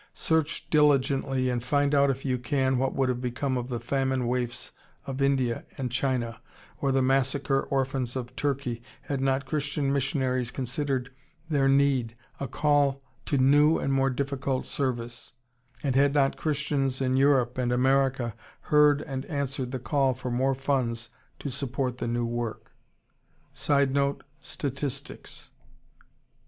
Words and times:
Search 0.15 0.67
diligently 0.71 1.47
and 1.51 1.63
find 1.63 1.93
out 1.93 2.09
if 2.09 2.25
you 2.25 2.39
can 2.39 2.79
what 2.79 2.95
would 2.95 3.07
have 3.07 3.21
become 3.21 3.55
of 3.55 3.69
the 3.69 3.79
famine 3.79 4.25
waifs 4.25 4.71
of 5.05 5.21
India 5.21 5.63
and 5.77 5.91
China, 5.91 6.41
or 6.79 6.91
the 6.91 7.03
massacre 7.03 7.61
orphans 7.69 8.15
of 8.15 8.35
Turkey, 8.35 8.81
had 9.03 9.21
not 9.21 9.45
Christian 9.45 9.93
missionaries 9.93 10.49
considered 10.49 11.13
their 11.49 11.69
need 11.69 12.15
a 12.39 12.47
call 12.47 13.03
to 13.25 13.37
new 13.37 13.77
and 13.77 13.93
more 13.93 14.09
difficult 14.09 14.65
service, 14.65 15.33
and 15.83 15.95
had 15.95 16.15
not 16.15 16.35
Christians 16.35 16.99
in 16.99 17.15
Europe 17.15 17.59
and 17.59 17.71
America 17.71 18.33
heard 18.73 19.03
and 19.03 19.23
answered 19.25 19.69
the 19.69 19.77
call 19.77 20.15
for 20.15 20.31
more 20.31 20.55
funds 20.55 21.11
to 21.37 21.51
support 21.51 21.99
the 21.99 22.07
new 22.07 22.25
work. 22.25 22.71
[Sidenote: 23.53 24.23
Statistics. 24.41 25.51